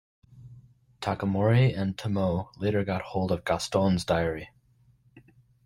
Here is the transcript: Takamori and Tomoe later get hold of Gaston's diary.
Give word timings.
Takamori 0.99 1.77
and 1.77 1.95
Tomoe 1.95 2.49
later 2.57 2.83
get 2.83 3.03
hold 3.03 3.31
of 3.31 3.45
Gaston's 3.45 4.03
diary. 4.03 4.49